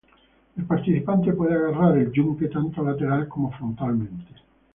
[0.57, 4.33] El participante puede agarrar el yunque tanto lateral como frontalmente.